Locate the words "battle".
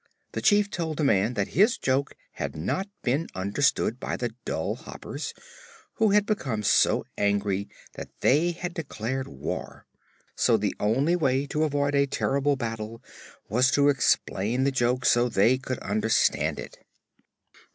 12.55-13.03